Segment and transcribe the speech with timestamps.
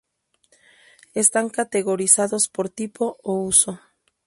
[1.13, 3.79] Están categorizados por tipo o uso.